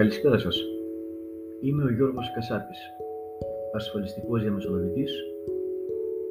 Καλησπέρα 0.00 0.38
σας. 0.38 0.56
Είμαι 1.60 1.84
ο 1.84 1.90
Γιώργος 1.90 2.32
Κασάτης, 2.34 2.80
ασφαλιστικός 3.74 4.42
διαμεσολαβητής, 4.42 5.12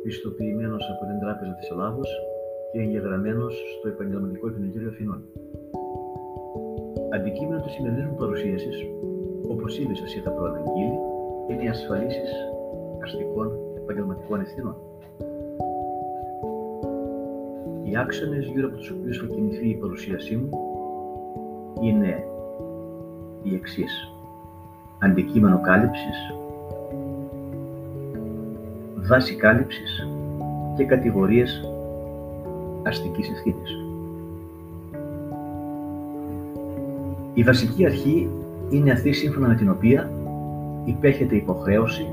πιστοποιημένος 0.04 0.84
από 0.94 1.06
την 1.10 1.20
Τράπεζα 1.20 1.54
της 1.56 1.70
Ελλάδος 1.70 2.10
και 2.72 2.80
εγγεγραμμένος 2.80 3.54
στο 3.78 3.88
Επαγγελματικό 3.88 4.48
Επινδυτήριο 4.48 4.90
Αθηνών. 4.90 5.22
Αντικείμενο 7.16 7.62
της 7.62 7.72
σημερινής 7.72 8.06
μου 8.06 8.16
παρουσίασης, 8.16 8.78
όπως 9.48 9.80
ήδη 9.80 9.96
σας 9.96 10.16
είχα 10.16 10.32
προαναγγείλει, 10.32 10.98
είναι 11.50 11.64
οι 11.64 11.68
ασφαλίσεις 11.68 12.32
αστικών 13.04 13.48
επαγγελματικών 13.78 14.40
ευθυνών. 14.42 14.76
Οι 17.84 17.98
άξονες 17.98 18.46
γύρω 18.46 18.68
από 18.68 18.78
τους 18.78 18.92
οποίους 18.92 19.18
θα 19.18 19.26
κινηθεί 19.26 19.70
η 19.70 19.76
παρουσίασή 19.76 20.36
μου 20.36 20.50
είναι 21.82 22.24
οι 23.52 23.56
εξής. 23.56 24.12
Αντικείμενο 25.00 25.62
κάλυψης, 25.62 26.34
βάση 28.96 29.36
κάλυψης 29.36 30.08
και 30.78 30.84
κατηγορίες 30.84 31.70
αστικής 32.84 33.30
ευθύνης. 33.30 33.78
Η 37.34 37.44
βασική 37.44 37.86
αρχή 37.86 38.30
είναι 38.70 38.92
αυτή 38.92 39.12
σύμφωνα 39.12 39.48
με 39.48 39.56
την 39.56 39.70
οποία 39.70 40.10
υπέχεται 40.86 41.36
υποχρέωση 41.36 42.08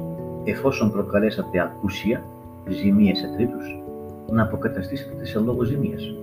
εφόσον 0.45 0.92
προκαλέσατε 0.92 1.60
ακούσια, 1.60 2.23
ζημίες 2.68 3.18
σε 3.18 3.32
τρίτους, 3.37 3.78
να 4.30 4.42
αποκαταστήσετε 4.42 5.14
τις 5.23 5.34
ελόγω 5.34 5.62
ζημίες. 5.62 6.14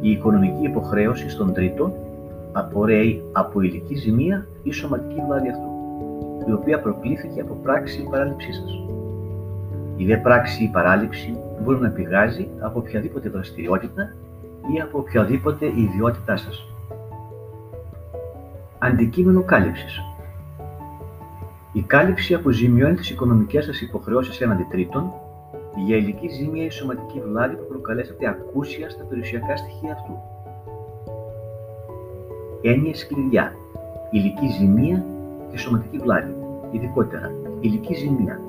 Η 0.00 0.10
οικονομική 0.10 0.64
υποχρέωση 0.64 1.30
στον 1.30 1.52
τρίτο 1.52 1.92
απορρέει 2.52 3.22
από 3.32 3.60
υλική 3.60 3.94
ζημία 3.94 4.46
ή 4.62 4.72
σωματική 4.72 5.20
βλάβη 5.26 5.48
αυτού, 5.48 5.70
η 6.48 6.52
οποία 6.52 6.80
προκλήθηκε 6.80 7.40
από 7.40 7.54
πράξη 7.54 8.00
ή 8.00 8.08
παράληψή 8.10 8.52
σας. 8.52 8.70
Η 9.96 10.04
δε 10.04 10.16
πράξη 10.16 10.64
ή 10.64 10.68
παράληψη 10.68 11.36
μπορεί 11.62 11.80
να 11.80 11.88
πηγάζει 11.88 12.48
από 12.60 12.78
οποιαδήποτε 12.78 13.28
δραστηριότητα 13.28 14.12
ή 14.76 14.80
από 14.80 14.98
οποιαδήποτε 14.98 15.66
ιδιότητά 15.66 16.36
σας. 16.36 16.66
Αντικείμενο 18.78 19.42
κάλυψης 19.42 20.00
Η 21.72 21.82
κάλυψη 21.82 22.34
αποζημιώνει 22.34 22.94
τις 22.94 23.10
οικονομικές 23.10 23.64
σας 23.64 23.80
υποχρεώσεις 23.80 24.40
έναντι 24.40 24.66
τρίτων 24.70 25.12
για 25.86 25.96
υλική 25.96 26.28
ζημία 26.28 26.64
ή 26.64 26.70
σωματική 26.70 27.20
βλάβη 27.20 27.54
που 27.54 27.66
προκαλέσατε 27.68 28.28
ακούσια 28.28 28.90
στα 28.90 29.04
περιουσιακά 29.04 29.56
στοιχεία 29.56 29.92
αυτού 29.92 30.12
έννοιες 32.62 33.06
κλειδιά, 33.06 33.52
υλική 34.10 34.48
ζημία 34.48 35.04
και 35.50 35.58
σωματική 35.58 35.98
βλάβη. 35.98 36.34
Ειδικότερα, 36.70 37.30
υλική 37.60 37.94
ζημία 37.94 38.40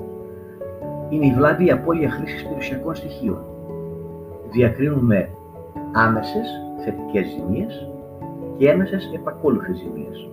είναι 1.08 1.26
η 1.26 1.32
βλάβη 1.32 1.64
η 1.64 1.70
απώλεια 1.70 2.10
χρήσης 2.10 2.44
περιουσιακών 2.44 2.94
στοιχείων. 2.94 3.44
Διακρίνουμε 4.50 5.28
άμεσες 5.92 6.48
θετικές 6.84 7.26
ζημίες 7.26 7.88
και 8.56 8.70
έμεσες 8.70 9.10
επακόλουθες 9.14 9.76
ζημίες. 9.76 10.28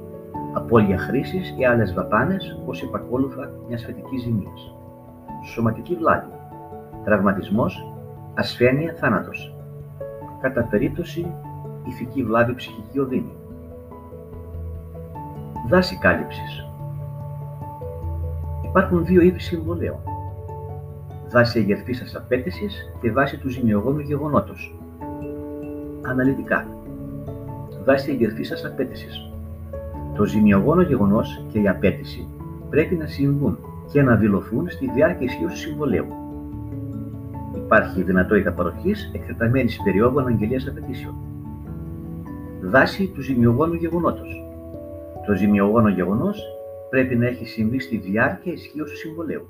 Απώλεια 0.54 0.98
χρήσης 0.98 1.56
ή 1.58 1.66
άλλες 1.66 1.94
δαπάνες 1.94 2.60
ως 2.66 2.84
επακόλουθα 2.84 3.52
μιας 3.68 3.82
θετικής 3.82 4.22
ζημίας. 4.22 4.76
Σωματική 5.54 5.96
βλάβη. 5.96 6.32
Τραυματισμός, 7.04 7.94
ασθένεια, 8.34 8.94
θάνατος. 9.00 9.56
Κατά 10.42 10.64
περίπτωση, 10.64 11.34
ηθική 11.88 12.24
βλάβη 12.24 12.56
ψυχική 12.56 13.00
οδύνη 13.00 13.41
Δάση 15.72 15.98
κάλυψης. 15.98 16.66
Υπάρχουν 18.66 19.06
δύο 19.06 19.22
είδη 19.22 19.40
συμβολέων. 19.40 20.00
Δάση 21.30 21.60
εγερθής 21.60 22.16
απέτησης 22.16 22.92
και 23.02 23.12
βάση 23.12 23.38
του 23.38 23.50
ζημιογόνου 23.50 24.00
γεγονότος. 24.00 24.76
Αναλυτικά. 26.02 26.68
Βάση 27.86 28.12
εγερθής 28.12 28.66
απέτησης. 28.66 29.32
Το 30.16 30.26
ζημιογόνο 30.26 30.82
γεγονός 30.82 31.46
και 31.52 31.60
η 31.60 31.68
απέτηση 31.68 32.28
πρέπει 32.70 32.96
να 32.96 33.06
συμβούν 33.06 33.58
και 33.92 34.02
να 34.02 34.16
δηλωθούν 34.16 34.70
στη 34.70 34.92
διάρκεια 34.92 35.26
ισχύως 35.26 35.52
του 35.52 35.58
συμβολέου. 35.58 36.08
Υπάρχει 37.56 38.02
δυνατότητα 38.02 38.52
παροχής 38.52 39.12
εκτεταμένης 39.14 39.82
περίοδου 39.84 40.20
αναγγελίας 40.20 40.68
απαιτήσεων. 40.68 41.16
Δάση 42.62 43.08
του 43.08 43.22
ζημιογόνου 43.22 43.74
γεγονότος 43.74 44.51
το 45.26 45.34
ζημιογόνο 45.34 45.90
γεγονός 45.90 46.44
πρέπει 46.90 47.16
να 47.16 47.28
έχει 47.28 47.46
συμβεί 47.46 47.80
στη 47.80 47.98
διάρκεια 47.98 48.54
ισχύω 48.54 48.84
του 48.84 48.98
συμβολέου. 48.98 49.48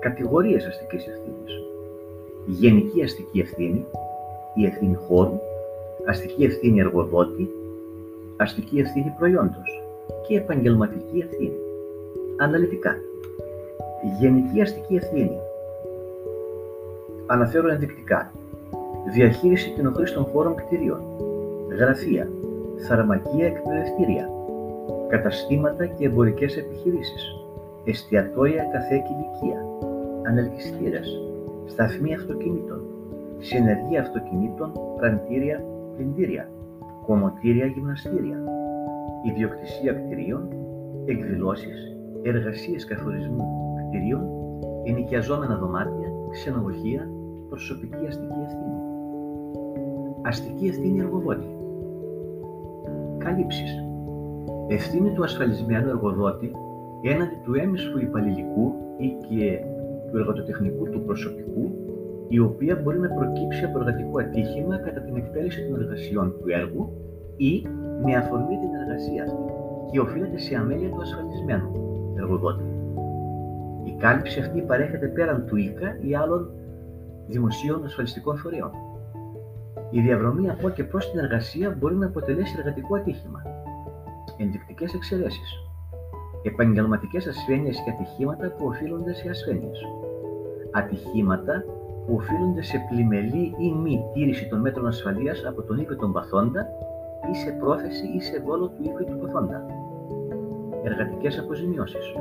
Κατηγορίες 0.00 0.66
αστικής 0.66 1.06
ευθύνης. 1.06 1.52
Γενική 2.46 3.02
αστική 3.02 3.40
ευθύνη, 3.40 3.86
η 4.54 4.66
ευθύνη 4.66 4.94
χώρου, 4.94 5.40
αστική 6.06 6.44
ευθύνη 6.44 6.80
εργοδότη, 6.80 7.48
αστική 8.36 8.78
ευθύνη 8.78 9.14
προϊόντος 9.18 9.82
και 10.26 10.36
επαγγελματική 10.36 11.18
ευθύνη. 11.18 11.58
Αναλυτικά. 12.36 12.96
Γενική 14.20 14.60
αστική 14.60 14.94
ευθύνη. 14.94 15.38
Αναφέρω 17.26 17.68
ενδεικτικά. 17.68 18.32
Διαχείριση 19.14 19.74
των 20.14 20.24
χώρων 20.24 20.54
κτηρίων. 20.54 21.00
Γραφεία, 21.78 22.28
φαρμακεία 22.76 23.46
εκπαιδευτήρια, 23.46 24.30
καταστήματα 25.08 25.86
και 25.86 26.06
εμπορικές 26.06 26.56
επιχειρήσεις, 26.56 27.24
εστιατόρια 27.84 28.64
καθέκη 28.72 29.12
ηλικία, 29.12 29.64
ανελκυστήρες, 30.26 31.20
σταθμοί 31.66 32.14
αυτοκινήτων, 32.14 32.80
συνεργεία 33.38 34.00
αυτοκινήτων, 34.00 34.72
πραντήρια, 34.96 35.64
πλυντήρια, 35.96 36.50
κομμωτήρια, 37.06 37.66
γυμναστήρια, 37.66 38.38
ιδιοκτησία 39.32 39.92
κτηρίων, 39.92 40.48
εκδηλώσεις, 41.04 41.96
εργασίες 42.22 42.84
καθορισμού 42.84 43.44
κτηρίων, 43.88 44.22
ενοικιαζόμενα 44.84 45.56
δωμάτια, 45.56 46.08
ξενοδοχεία, 46.30 47.08
προσωπική 47.48 48.06
αστική 48.06 48.40
ευθύνη. 48.44 48.80
Αστική 50.22 50.66
ευθύνη 50.66 50.98
εργοδότη 50.98 51.62
καλύψεις. 53.24 53.70
Ευθύνη 54.68 55.12
του 55.12 55.22
ασφαλισμένου 55.22 55.88
εργοδότη 55.88 56.50
έναντι 57.02 57.36
του 57.44 57.54
έμεσου 57.54 57.98
υπαλληλικού 57.98 58.66
ή 58.98 59.08
και 59.28 59.60
του 60.10 60.16
εργοτοτεχνικού 60.18 60.84
του 60.90 61.02
προσωπικού, 61.06 61.64
η 62.28 62.38
οποία 62.38 62.80
μπορεί 62.82 62.98
να 62.98 63.08
προκύψει 63.08 63.64
από 63.64 63.78
εργατικό 63.78 64.18
ατύχημα 64.18 64.76
κατά 64.76 65.00
την 65.00 65.16
εκτέλεση 65.16 65.68
των 65.68 65.80
εργασιών 65.80 66.34
του 66.38 66.44
έργου 66.48 66.92
ή 67.36 67.66
με 68.04 68.16
αφορμή 68.16 68.56
την 68.62 68.72
εργασία 68.80 69.22
αυτή 69.22 69.52
και 69.90 70.00
οφείλεται 70.00 70.38
σε 70.38 70.56
αμέλεια 70.56 70.88
του 70.88 71.00
ασφαλισμένου 71.00 71.70
εργοδότη. 72.16 72.64
Η 73.84 73.94
κάλυψη 73.98 74.40
αυτή 74.40 74.60
παρέχεται 74.60 75.06
πέραν 75.06 75.46
του 75.46 75.56
ΙΚΑ 75.56 75.96
ή 76.00 76.14
άλλων 76.14 76.50
δημοσίων 77.26 77.84
ασφαλιστικών 77.84 78.36
φορέων. 78.36 78.70
Η 79.94 80.00
διαδρομή 80.00 80.50
από 80.50 80.68
και 80.68 80.84
προ 80.84 80.98
την 80.98 81.18
εργασία 81.18 81.76
μπορεί 81.78 81.94
να 81.94 82.06
αποτελέσει 82.06 82.54
εργατικό 82.58 82.96
ατύχημα. 82.96 83.42
Ενδεικτικές 84.36 84.94
εξαιρέσεις. 84.94 85.50
Επαγγελματικές 86.42 87.26
ασθένειες 87.26 87.82
και 87.84 87.90
ατυχήματα 87.90 88.48
που 88.48 88.66
οφείλονται 88.66 89.14
σε 89.14 89.28
ασθένειες. 89.28 89.78
Ατυχήματα 90.72 91.64
που 92.06 92.14
οφείλονται 92.14 92.62
σε 92.62 92.86
πλημελή 92.88 93.54
ή 93.58 93.72
μη 93.72 94.04
τήρηση 94.12 94.48
των 94.48 94.60
μέτρων 94.60 94.86
ασφαλείας 94.86 95.44
από 95.44 95.62
τον 95.62 95.78
ύπη 95.78 95.96
των 95.96 96.12
παθόντα 96.12 96.66
ή 97.32 97.34
σε 97.36 97.50
πρόθεση 97.50 98.06
ή 98.16 98.20
σε 98.20 98.42
δόλο 98.46 98.66
του 98.66 98.82
ύπη 98.82 99.04
του 99.04 99.18
παθόντα. 99.18 99.66
Εργατικές 100.84 101.38
αποζημιώσεις. 101.38 102.14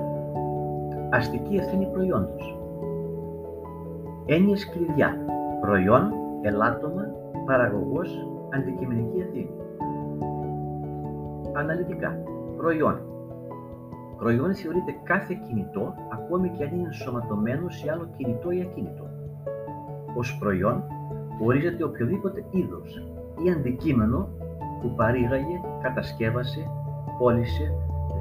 Αστική 1.09 1.55
ευθύνη 1.55 1.85
προϊόντος. 1.85 2.57
Έννοιες 4.25 4.69
κλειδιά. 4.69 5.17
Προϊόν, 5.61 6.13
ελάττωμα, 6.41 7.21
Παραγωγός 7.45 8.27
αντικειμενική 8.53 9.19
ευθύνη. 9.19 9.49
Αναλυτικά. 11.53 12.17
Προϊόν. 12.57 13.01
Προϊόν 14.17 14.55
θεωρείται 14.55 14.95
κάθε 15.03 15.33
κινητό, 15.47 15.93
ακόμη 16.11 16.49
και 16.49 16.63
αν 16.63 16.73
είναι 16.73 16.85
ενσωματωμένο 16.85 17.69
σε 17.69 17.91
άλλο 17.91 18.07
κινητό 18.17 18.51
ή 18.51 18.61
ακίνητο. 18.61 19.03
Ως 20.17 20.37
προϊόν 20.39 20.83
ορίζεται 21.45 21.83
οποιοδήποτε 21.83 22.45
είδος 22.51 23.07
ή 23.45 23.51
αντικείμενο 23.51 24.27
που 24.81 24.93
παρήγαγε, 24.95 25.61
κατασκεύασε, 25.81 26.69
πώλησε, 27.17 27.71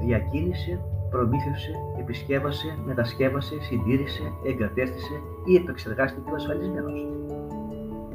διακίνησε, 0.01 0.79
προμήθευσε, 1.09 1.71
επισκεύασε, 1.99 2.77
μετασκεύασε, 2.85 3.61
συντήρησε, 3.61 4.23
εγκατέστησε 4.45 5.13
ή 5.45 5.55
επεξεργάστηκε 5.55 6.31
ο 6.31 6.35
ασφαλισμένος. 6.35 7.07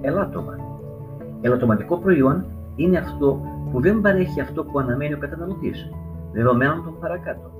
Ελάττωμα 0.01 0.78
Ελαττωματικό 1.41 1.99
προϊόν 1.99 2.47
είναι 2.77 2.99
αυτό 2.99 3.41
που 3.71 3.81
δεν 3.81 4.01
παρέχει 4.01 4.41
αυτό 4.41 4.65
που 4.65 4.79
αναμένει 4.79 5.15
ο 5.15 5.19
καταναλωτής, 5.19 5.91
δεδομένων 6.33 6.85
των 6.85 6.99
παρακάτω, 7.01 7.51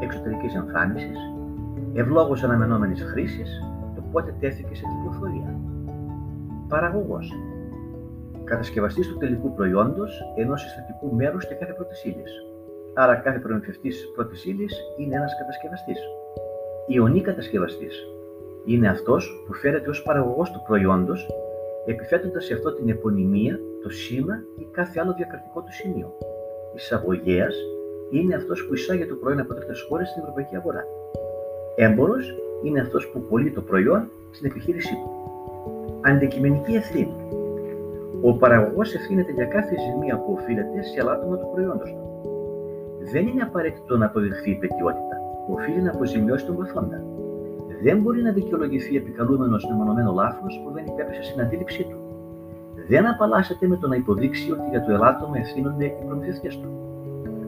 εξωτερικής 0.00 0.54
εμφάνισης, 0.54 1.18
ευλόγως 1.92 2.42
αναμενόμενης 2.42 3.02
χρήσης, 3.02 3.62
το 3.94 4.02
πότε 4.12 4.34
τέθηκε 4.40 4.74
σε 4.74 4.82
κυκλοφορία. 4.96 5.58
Παραγωγός. 6.68 7.32
Κατασκευαστής 8.44 9.08
του 9.08 9.16
τελικού 9.18 9.54
προϊόντος 9.54 10.22
ενός 10.36 10.60
συστατικού 10.60 11.14
μέρους 11.14 11.46
και 11.46 11.54
κάθε 11.54 11.72
πρώτης 11.72 12.04
ύλης. 12.04 12.32
Άρα, 12.94 13.14
κάθε 13.14 13.38
προμηθευτής 13.38 14.12
πρώτης 14.14 14.44
ύλης 14.44 14.80
είναι 14.98 15.16
ένας 15.16 15.36
κατασκευαστής. 15.38 15.98
Ιωνή 16.86 17.20
κατασκευαστής 17.20 18.06
είναι 18.64 18.88
αυτός 18.88 19.44
που 19.46 19.52
φέρεται 19.52 19.90
ως 19.90 20.02
παραγωγός 20.02 20.50
του 20.50 20.62
προϊόντος, 20.66 21.26
επιθέτοντας 21.86 22.44
σε 22.44 22.54
αυτό 22.54 22.72
την 22.72 22.88
επωνυμία, 22.88 23.60
το 23.82 23.90
σήμα 23.90 24.42
ή 24.58 24.66
κάθε 24.70 25.00
άλλο 25.00 25.14
διακρατικό 25.16 25.60
του 25.60 25.72
σημείο. 25.72 26.14
Εισαγωγέας 26.74 27.56
είναι 28.10 28.34
αυτός 28.34 28.66
που 28.66 28.74
εισάγει 28.74 29.06
το 29.06 29.14
προϊόν 29.14 29.40
από 29.40 29.54
τρίτες 29.54 29.80
χώρες 29.88 30.08
στην 30.08 30.22
ευρωπαϊκή 30.22 30.56
αγορά. 30.56 30.84
Έμπορος 31.76 32.34
είναι 32.62 32.80
αυτός 32.80 33.08
που 33.08 33.20
πωλεί 33.20 33.50
το 33.50 33.62
προϊόν 33.62 34.10
στην 34.30 34.50
επιχείρησή 34.50 34.94
του. 34.94 35.10
Αντικειμενική 36.00 36.74
ευθύνη. 36.74 37.16
Ο 38.22 38.36
παραγωγός 38.36 38.94
ευθύνεται 38.94 39.32
για 39.32 39.44
κάθε 39.44 39.74
ζημία 39.78 40.16
που 40.18 40.32
οφείλεται 40.32 40.82
σε 40.82 41.00
αλάτωμα 41.00 41.36
του 41.36 41.50
προϊόντος 41.52 41.90
του. 41.90 42.06
Δεν 43.12 43.26
είναι 43.26 43.42
απαραίτητο 43.42 43.96
να 43.96 44.06
αποδειχθεί 44.06 44.50
η 44.50 44.54
πετιότητα. 44.54 45.16
Οφείλει 45.48 45.82
να 45.82 45.90
αποζημιώσει 45.90 46.46
τον 46.46 46.56
παθόντα. 46.56 47.04
Δεν 47.82 47.98
μπορεί 47.98 48.22
να 48.22 48.32
δικαιολογηθεί 48.32 48.96
επικαλούμενος 48.96 49.66
μεμονωμένο 49.70 50.12
λάθος 50.12 50.60
που 50.64 50.72
δεν 50.72 50.84
υπέπεσε 50.86 51.22
στην 51.22 51.40
αντίληψή 51.40 51.82
του. 51.82 51.96
Δεν 52.88 53.06
απαλλάσσεται 53.08 53.66
με 53.66 53.76
το 53.76 53.88
να 53.88 53.96
υποδείξει 53.96 54.52
ότι 54.52 54.68
για 54.70 54.84
το 54.84 54.92
ελάττωμα 54.92 55.38
ευθύνονται 55.38 55.84
οι 55.84 56.04
προμηθευτές 56.06 56.58
του. 56.58 56.68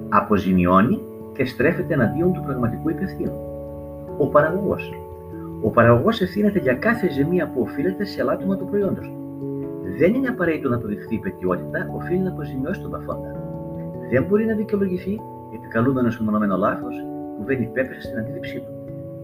Αποζημιώνει 0.09 1.01
και 1.33 1.45
στρέφεται 1.45 1.95
εναντίον 1.95 2.33
του 2.33 2.43
πραγματικού 2.47 2.89
υπευθύνου. 2.89 3.39
Ο 4.19 4.27
παραγωγός. 4.27 4.93
Ο 5.63 5.71
παραγωγός 5.71 6.21
ευθύνεται 6.21 6.59
για 6.59 6.75
κάθε 6.75 7.11
ζημία 7.11 7.49
που 7.49 7.61
οφείλεται 7.61 8.05
σε 8.05 8.21
ελάττωμα 8.21 8.57
του 8.57 8.67
προϊόντος 8.67 9.07
του. 9.07 9.19
Δεν 9.99 10.15
είναι 10.15 10.29
απαραίτητο 10.29 10.69
να 10.69 10.77
αποδειχθεί 10.77 11.15
η 11.15 11.19
πετιότητα, 11.19 11.91
οφείλει 11.97 12.19
να 12.19 12.31
αποζημιώσει 12.31 12.81
τον 12.81 12.91
παθόντα. 12.91 13.31
Δεν 14.11 14.25
μπορεί 14.25 14.45
να 14.45 14.55
δικαιολογηθεί 14.55 15.21
επικαλούμενος 15.55 16.19
μεμονωμένο 16.19 16.57
λάθος 16.57 16.95
που 17.37 17.45
δεν 17.45 17.63
υπέπεσε 17.63 18.01
στην 18.01 18.19
αντίληψή 18.19 18.59
του. 18.59 18.74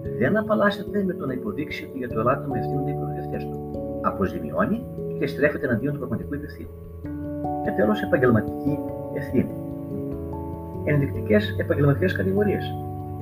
Δεν 0.02 0.36
απαλλάσσεται 0.36 1.02
με 1.04 1.12
το 1.12 1.26
να 1.26 1.32
υποδείξει 1.32 1.84
ότι 1.84 1.98
για 1.98 2.08
το 2.08 2.20
ελάττωμα 2.20 2.58
ευθύνονται 2.58 2.90
οι 2.90 2.94
προμηθευτέ 2.94 3.36
του. 3.36 3.70
Αποζημιώνει 4.02 4.84
και 5.18 5.26
στρέφεται 5.26 5.66
εναντίον 5.66 5.92
του 5.92 5.98
πραγματικού 5.98 6.34
υπευθύνου. 6.34 6.70
Και 7.64 7.70
τέλο, 7.70 7.94
επαγγελματική 8.04 8.78
ευθύνη. 9.14 9.54
Ενδεικτικές 10.84 11.56
επαγγελματικές 11.58 12.12
κατηγορίες. 12.12 12.74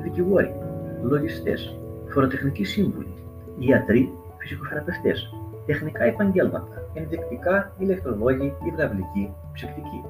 Δικηγόροι, 0.03 0.55
λογιστές, 1.03 1.79
φοροτεχνικοί 2.09 2.65
σύμβουλοι, 2.65 3.15
ιατροί, 3.59 4.13
φυσικοθεραπευτές, 4.39 5.35
τεχνικά 5.67 6.05
επαγγέλματα, 6.05 6.83
ενδεικτικά 6.95 7.73
ηλεκτρολόγοι, 7.79 8.55
υδραυλικοί, 8.73 9.33
ψυκτικοί. 9.53 10.05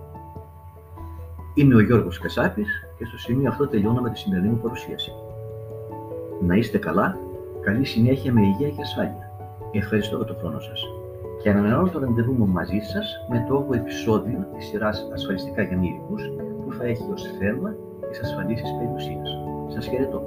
Είμαι 1.54 1.74
ο 1.74 1.80
Γιώργος 1.80 2.18
Κασάπης 2.18 2.68
και 2.98 3.04
στο 3.04 3.18
σημείο 3.18 3.48
αυτό 3.48 3.68
τελειώνω 3.68 4.00
με 4.00 4.10
τη 4.10 4.18
σημερινή 4.18 4.48
μου 4.48 4.60
παρουσίαση. 4.62 5.12
Να 6.40 6.54
είστε 6.54 6.78
καλά, 6.78 7.18
καλή 7.60 7.84
συνέχεια 7.84 8.32
με 8.32 8.40
υγεία 8.40 8.68
και 8.68 8.82
ασφάλεια. 8.82 9.30
Ευχαριστώ 9.72 10.16
για 10.16 10.24
τον 10.24 10.36
χρόνο 10.36 10.60
σας. 10.60 10.82
Και 11.42 11.50
ανανεώνω 11.50 11.88
το 11.88 11.98
ραντεβού 11.98 12.32
μου 12.32 12.46
μαζί 12.46 12.78
σας 12.78 13.26
με 13.30 13.44
το 13.48 13.66
8ο 13.70 13.74
επεισόδιο 13.74 14.46
της 14.56 14.66
σειράς 14.66 15.08
Ασφαλιστικά 15.12 15.62
για 15.62 15.76
Μύρικους 15.76 16.22
που 16.64 16.72
θα 16.72 16.84
έχει 16.84 17.10
ως 17.12 17.22
θέμα 17.38 17.74
τις 18.10 18.20
ασφαλίσεις 18.20 18.70
περιουσίας. 18.78 19.28
Σας 19.68 19.86
χαιρετώ. 19.86 20.22